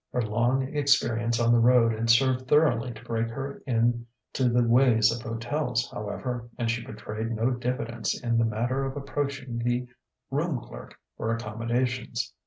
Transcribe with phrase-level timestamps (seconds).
[0.11, 4.63] Her long experience on the road had served thoroughly to break her in to the
[4.67, 9.87] ways of hotels, however, and she betrayed no diffidence in the matter of approaching the
[10.31, 12.33] room clerk for accommodations.